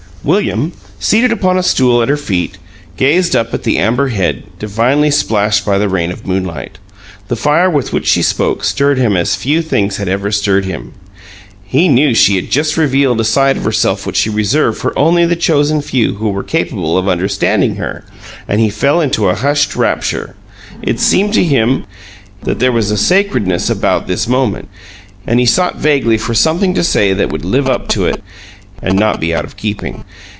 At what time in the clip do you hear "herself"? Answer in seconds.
13.63-14.05